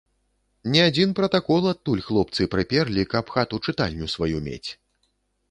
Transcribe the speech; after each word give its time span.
Не 0.75 0.79
адзін 0.85 1.09
пратакол 1.19 1.67
адтуль 1.73 2.01
хлопцы 2.07 2.47
прыперлі, 2.55 3.07
каб 3.13 3.31
хату-чытальню 3.37 4.11
сваю 4.17 4.37
мець. 4.49 4.69